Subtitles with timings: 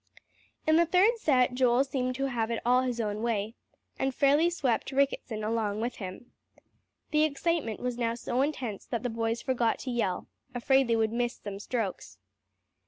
[0.65, 3.53] In the third set, Joel seemed to have it all his own way,
[3.99, 6.31] and fairly swept Ricketson along with him.
[7.11, 10.25] The excitement was now so intense that the boys forgot to yell,
[10.55, 12.17] afraid they would miss some strokes.